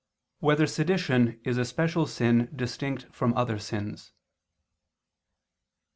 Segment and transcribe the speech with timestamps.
[0.39, 4.13] 1] Whether Sedition Is a Special Sin Distinct from Other Sins?